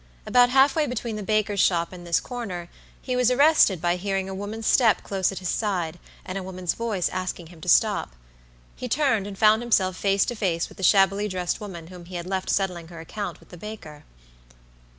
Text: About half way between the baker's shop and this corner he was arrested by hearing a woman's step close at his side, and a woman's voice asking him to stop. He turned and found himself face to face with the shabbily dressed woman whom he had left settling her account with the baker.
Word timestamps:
About 0.25 0.49
half 0.49 0.75
way 0.75 0.87
between 0.87 1.15
the 1.15 1.21
baker's 1.21 1.59
shop 1.59 1.93
and 1.93 2.07
this 2.07 2.19
corner 2.19 2.69
he 3.03 3.15
was 3.15 3.29
arrested 3.29 3.79
by 3.79 3.97
hearing 3.97 4.27
a 4.27 4.33
woman's 4.33 4.65
step 4.65 5.03
close 5.03 5.31
at 5.31 5.37
his 5.37 5.47
side, 5.49 5.99
and 6.25 6.39
a 6.39 6.43
woman's 6.43 6.73
voice 6.73 7.07
asking 7.09 7.45
him 7.45 7.61
to 7.61 7.69
stop. 7.69 8.15
He 8.75 8.89
turned 8.89 9.27
and 9.27 9.37
found 9.37 9.61
himself 9.61 9.95
face 9.95 10.25
to 10.25 10.35
face 10.35 10.69
with 10.69 10.79
the 10.79 10.83
shabbily 10.83 11.27
dressed 11.27 11.61
woman 11.61 11.85
whom 11.89 12.05
he 12.05 12.15
had 12.15 12.25
left 12.25 12.49
settling 12.49 12.87
her 12.87 12.99
account 12.99 13.39
with 13.39 13.49
the 13.49 13.57
baker. 13.57 14.03